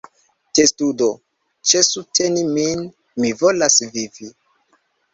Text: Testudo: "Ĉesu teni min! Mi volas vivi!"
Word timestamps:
Testudo: 0.59 1.09
"Ĉesu 1.73 2.05
teni 2.21 2.49
min! 2.57 2.85
Mi 3.23 3.35
volas 3.45 3.81
vivi!" 3.95 4.37